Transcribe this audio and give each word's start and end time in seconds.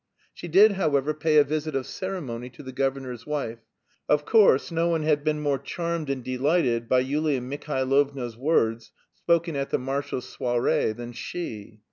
She 0.33 0.47
did, 0.47 0.71
however, 0.71 1.13
pay 1.13 1.37
a 1.37 1.43
visit 1.43 1.75
of 1.75 1.85
ceremony 1.85 2.49
to 2.57 2.63
the 2.63 2.71
governor's 2.71 3.27
wife. 3.27 3.59
Of 4.09 4.25
course, 4.25 4.71
no 4.71 4.87
one 4.89 5.03
had 5.03 5.23
been 5.23 5.39
more 5.41 5.59
charmed 5.59 6.09
and 6.09 6.23
delighted 6.23 6.89
by 6.89 7.01
Yulia 7.01 7.39
Mihailovna's 7.41 8.35
words 8.35 8.91
spoken 9.13 9.55
at 9.55 9.69
the 9.69 9.77
marshal's 9.77 10.35
soirée 10.35 10.95
than 10.95 11.11
she. 11.11 11.79